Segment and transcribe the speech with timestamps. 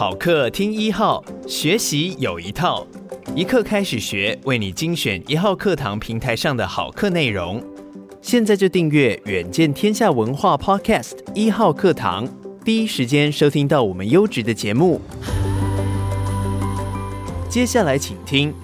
[0.00, 2.86] 好课听一号，学习有一套，
[3.34, 7.62] 一课开始学，为你精选一号课堂平台上的好课内容。
[8.22, 12.26] 现在就订阅远见天下文化 Podcast 一号课堂，
[12.64, 15.02] 第一时间收听到我们优质的节目。
[17.50, 18.54] 接下来请听，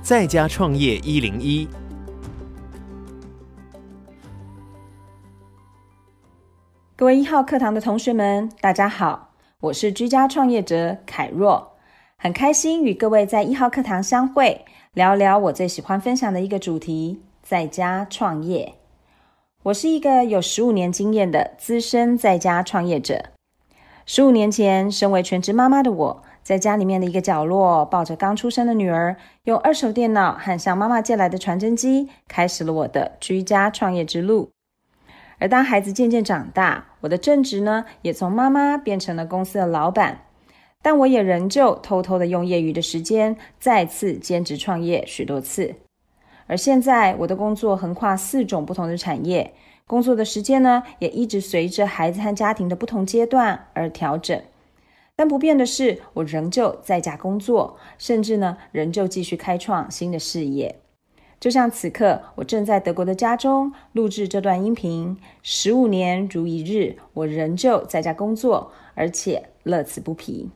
[0.00, 1.68] 在家创业一零一。
[6.96, 9.25] 各位一号课堂的同学们，大家好，
[9.62, 11.68] 我是居家创业者凯若，
[12.18, 18.74] 很开心与各位在一号课堂相会，聊聊我最喜欢分享的一个主题——在家创业。
[19.62, 23.30] 我是一个有十五年经验的资深在家创业者。
[24.04, 34.50] 十五年前，身为全职妈妈的我，在家里面的一个角落，抱着刚出生的女儿，用二手电脑和向妈妈借来的传真机，开始了我的居家创业之路。
[35.38, 40.22] 而当孩子渐渐长大，我的正职呢，也从妈妈变成了公司的老板，
[40.82, 45.74] 但我也仍旧偷偷的用业余的时间再次兼职创业许多次。
[46.46, 49.52] 而现在，我的工作横跨四种不同的产业，
[49.86, 54.40] 工作的时间呢，也一直随着孩子和家庭的不同阶段而调整。
[55.16, 60.76] 但不变的是，我仍旧在家工作，甚至呢，仍旧继续开创新的事业。
[61.38, 65.16] 就像此刻，我正在德国的家中录制这段音频。
[65.42, 70.48] 十五年如一日，我仍旧在家工作，而且乐此不疲。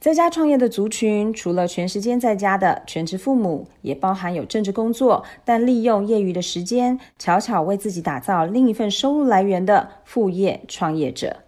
[0.00, 11.44] 在家创业的族群，除了全时间在家的全职父母，也包含有正职工作，但利用业余的时间，悄悄为自己打造另一份收入来源的副业创业者。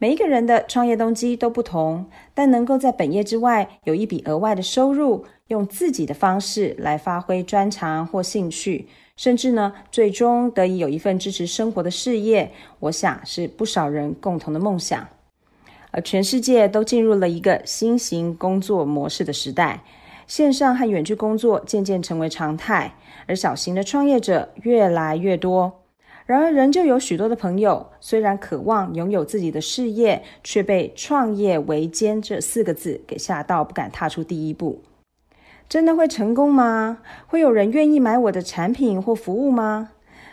[0.00, 8.86] 每一个人的创业动机都不同，但能够在本业之外有一笔额外的收入，用自己的方式来发挥专长或兴趣，
[9.16, 12.50] 甚至呢，最终得以有一份支持生活的事业，
[12.80, 15.08] 我想是不少人共同的梦想。
[15.90, 19.82] 而全世界都进入了一个新型工作模式的时代，
[20.26, 22.94] 线上和远距工作渐渐成为常态，
[23.26, 25.80] 而小型的创业者越来越多。
[26.26, 34.82] 然而，仍旧有许多的朋友，虽然渴望拥有自己的事业，却被“创业维艰”这四个字给吓到，不敢踏出第一步。
[35.68, 36.98] 真的会成功吗？
[37.26, 39.90] 会有人愿意买我的产品或服务吗？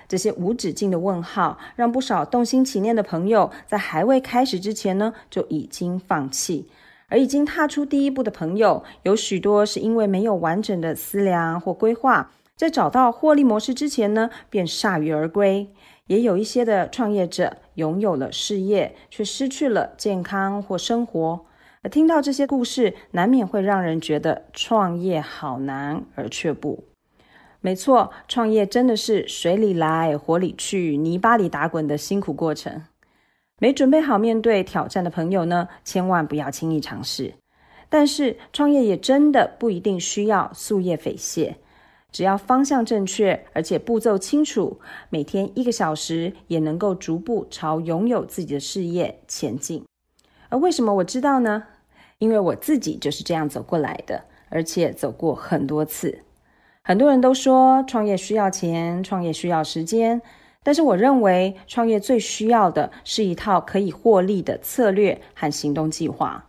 [0.07, 6.69] 这些无止境的问号，让不少动心起念的朋友，在还未开始之前呢，就已经放弃。
[7.09, 12.31] 而已经踏出第一步的朋友，有许多是因为没有完整的思量或规划。
[12.56, 15.68] 在找到获利模式之前呢，便铩羽而归；
[16.07, 21.45] 也有一些的创业者拥有了事业，却失去了健康或生活。
[21.90, 26.85] 听到这些故事，难免会让人觉得创业好难而却步。
[27.62, 32.84] 没错，创业真的是水里来火里去、泥巴里打滚的辛苦过程。
[33.59, 37.34] 没准备好面对挑战的朋友呢，千万不要轻易尝试。
[37.88, 41.57] 但是创业也真的不一定需要夙夜匪懈。
[42.12, 44.79] 只要方向正确，而且步骤清楚，
[45.09, 49.84] 每天一个小时也能够逐步朝拥有自己的事业前进。
[50.50, 51.63] 而为什么我知道呢？
[52.19, 56.19] 因为我自己就是这样走过来的，而且走过很多次。
[56.83, 60.21] 很多人都说创业需要钱，创业需要时间，
[60.63, 66.45] 但是我认为创业最需要的是一套可以获利的策略和行动计划。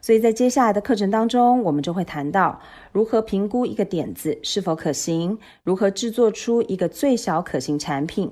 [0.00, 2.60] 所以在接下来的课程当中，我们就会谈到
[2.92, 8.30] 如何评估一个点子是否可行，如何制作出一个最小可行产品，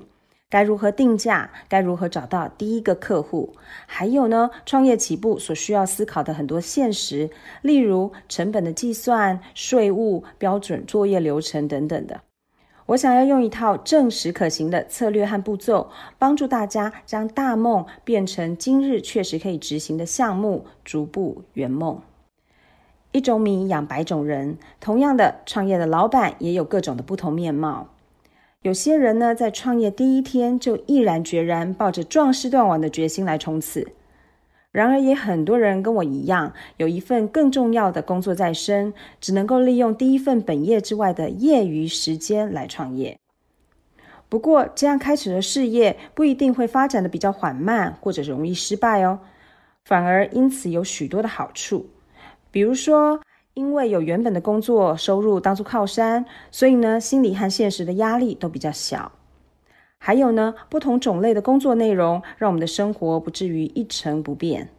[0.49, 3.53] 该如何定价，该如何找到第一个客户，
[3.85, 7.29] 还有呢，创业起步所需要思考的很多现实，
[7.61, 12.21] 例如成本的计算、税务、标准作业流程等等的。
[12.85, 22.01] 我想要用一套证实可行的策略和步骤，帮助大家将大梦变成今日确实可以执行的项目，逐步圆梦。
[23.11, 27.89] 一种米养百种人，同样的，创业的老板也有各种的不同面貌。
[28.63, 33.87] 有些人呢，在创业第一天就毅然决然，抱着壮士断腕的决心来冲刺。
[34.71, 43.17] 然而，也很多人跟我一样，有一份更重要的工作在身，只能够利用第一份本业之外的业余时间来创业。
[44.27, 49.19] 不过，这样开始的事业不一定会发展的比较缓慢，或者容易失败哦。
[49.85, 51.89] 反而因此有许多的好处。
[52.51, 53.21] 比如说，
[53.57, 59.11] 因为有原本的工作收入当做靠山，所以呢，心理和现实的压力都比较小。
[59.97, 64.69] 还有呢，不同种类的工作内容，让我们的生活不至于一成不变。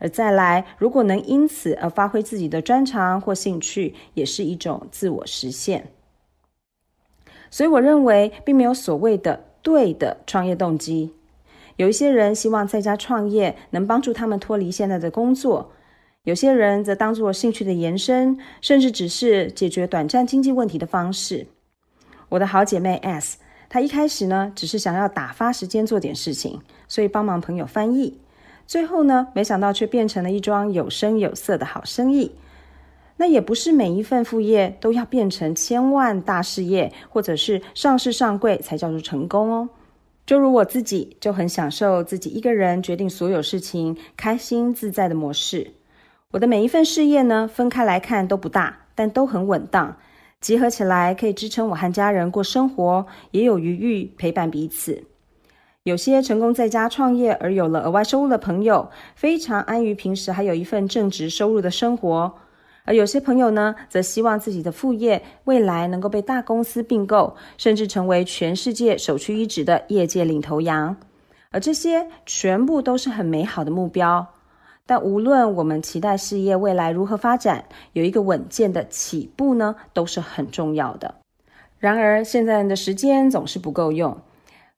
[0.00, 5.92] 而再来，如果能因此而发挥自己的专长或兴趣，也是一种自我实现。
[7.48, 11.14] 所以，我认为并没有所谓的对的创业动机。
[11.76, 15.70] 有一些人希望在家创业能帮助他们脱离现在的工作，
[16.24, 21.46] 有些人则当作兴趣的延伸，甚至只是解决短暂经济问题的方式。
[22.28, 23.38] 我的好姐妹 S，
[23.70, 28.18] 她一开始呢，只是想要打发时间做点事情，所以帮忙朋友翻译。
[28.66, 32.32] 最后呢，没想到却变成了一桩有声有色的好生意。
[33.16, 39.70] 那也不是每一份副业都要变成千万大事业，或者是上市上柜才叫做成功哦。
[40.26, 45.72] 就如我自己就很享受自己一个人决定所有事情，开心自在的模式。
[46.32, 49.96] 我的每一份事业呢，分开来看都不大，但都很稳当，
[50.40, 55.02] 集合起来可以支撑我和家人过生活，也有余裕陪伴彼此。
[55.82, 62.32] 有些成功在家创业而有了额外收入的朋友，非常安于平时还有一份正职收入的生活。
[62.84, 70.96] 而有些朋友呢，则希望自己的副业未来能够被大公司并购，甚至成为全世界首屈一指的业界领头羊。
[71.50, 74.24] 而这些全部都是很美好的目标。
[74.86, 81.14] 但无论我们期待事业未来如何发展，有一个稳健的起步呢，都是很重要的。
[81.78, 84.16] 然而，现在的时间总是不够用，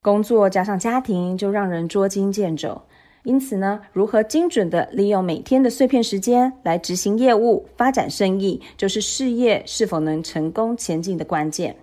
[0.00, 2.82] 工作加上家庭就让人捉襟见肘。
[3.24, 11.76] 因此呢，如何精准地利用每天的碎片时间来执行业务、发展生意，就是事业是否能成功前进的关键。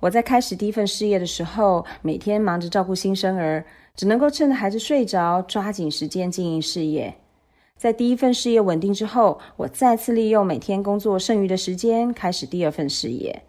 [0.00, 3.64] 我在开始第一份事业的时候，每天忙着照顾新生儿，
[3.94, 7.14] 只能够趁着孩子睡着，抓紧时间经营事业。
[7.76, 13.42] 在第一份事业稳定之后，我再次利用每天工作剩余的时间，开始第二份事业。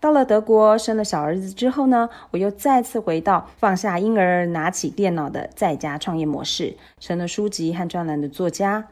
[0.00, 8.88] 到了德国，生了小儿子之后呢，我又再次回到放下婴儿、拿起电脑的在家创业模式，成了书籍和专栏的作家。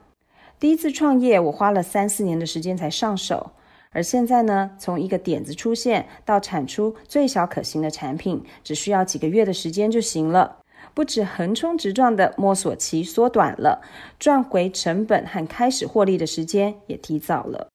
[0.58, 3.50] 第一次创业，我花了三四年的时间才上手，
[3.90, 10.56] 而现在呢，从一个点子出现到产出最小可行的产品，只需要几个月的时间就行了。
[10.94, 13.82] 不止横冲直撞的摸索期缩短了，
[14.18, 17.68] 赚回成本和开始获利的时间也提早了。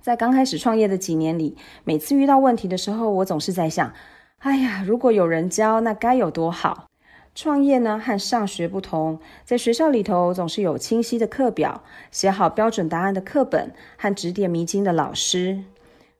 [0.00, 3.92] 在刚开始创业的几年里，每次遇到问题的时候，我总是在想：
[4.38, 6.86] 哎呀，如果有人教，那该有多好！
[7.32, 15.62] 创业呢，和上学不同，在学校里头总是有清晰的课表、写好标准答案的课本和指点迷津的老师。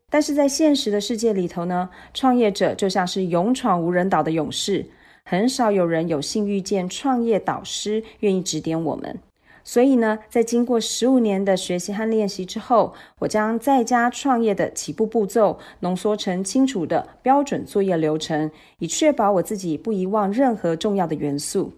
[0.09, 4.85] 但是在现实的世界里头呢，创业者就像是勇闯无人岛的勇士，
[5.31, 9.17] 很少有人有幸遇见创业导师，愿意指点我们。
[9.63, 21.71] 所以呢，在经过十五年的学习和练习之后，我将在家创业的起步步骤浓缩成清楚的标准作业流程，以确保我自己不遗忘任何重要的元素。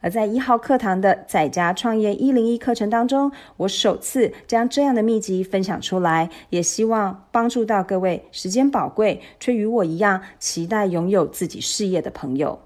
[0.00, 12.58] 而在一号课堂的在家创业一零一课程当中，我首次将这样的秘籍分享出来，也希望帮助到各位时间宝贵却与我一样期待拥有自己事业的朋友。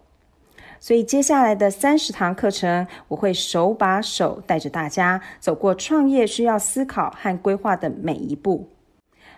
[0.85, 8.69] 所以接下来的三十堂课程，我会手把手带着大家走过创业需要思考和规划的每一步。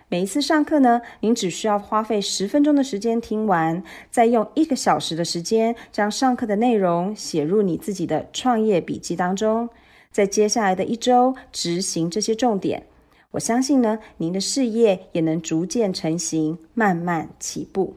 [0.09, 9.69] 每一次上课呢，您只需要花费十分钟的时间听完，再用一个小时的时间将上课的内容写入你自己的创业笔记当中。
[10.11, 12.83] 在接下来的一周执行这些重点，
[13.31, 17.95] 我相信呢，您的事业也能逐渐成型，慢慢起步。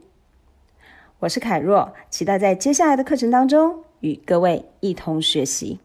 [1.21, 5.77] 我是凯若，期待在接下来的课程当中与各位一同学习。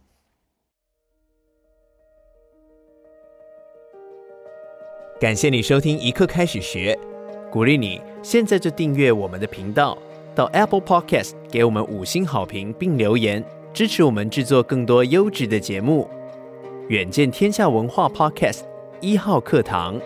[5.21, 6.99] 感谢你收听一课开始学，
[7.53, 9.99] 鼓励你现在就订阅我们的频道，
[10.35, 16.09] 到 Apple Podcast 给我们五星好评并留言，支持我们制作更多优质的节目。
[16.89, 18.63] 远见天下文化 Podcast
[19.03, 20.01] 一号课堂。